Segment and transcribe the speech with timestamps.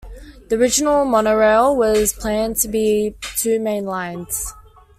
[0.49, 4.51] The original monorail was planned to be two main lines.